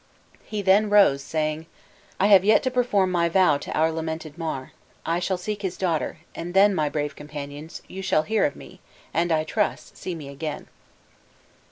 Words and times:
He 0.43 0.63
then 0.63 0.89
rose, 0.89 1.23
saying, 1.23 1.67
"I 2.19 2.25
have 2.25 2.43
yet 2.43 2.63
to 2.63 2.71
perform 2.71 3.11
my 3.11 3.29
vow 3.29 3.57
to 3.59 3.71
our 3.77 3.91
lamented 3.91 4.35
Mar. 4.35 4.71
I 5.05 5.19
shall 5.19 5.37
seek 5.37 5.61
his 5.61 5.77
daughter; 5.77 6.17
and 6.33 6.55
then, 6.55 6.73
my 6.73 6.89
brave 6.89 7.15
companions, 7.15 7.83
you 7.87 8.01
shall 8.01 8.23
hear 8.23 8.43
of 8.43 8.55
me, 8.55 8.79
and, 9.13 9.31
I 9.31 9.43
trust, 9.43 9.95
see 9.97 10.15
me 10.15 10.27
again!" 10.27 10.65